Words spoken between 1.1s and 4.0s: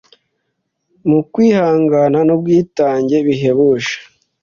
kwihangana n'ubwitange bihebuje